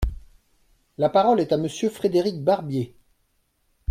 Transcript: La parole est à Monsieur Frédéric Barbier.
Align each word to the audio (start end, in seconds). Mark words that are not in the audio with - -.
La 0.97 1.09
parole 1.09 1.39
est 1.41 1.51
à 1.51 1.57
Monsieur 1.57 1.91
Frédéric 1.91 2.43
Barbier. 2.43 2.97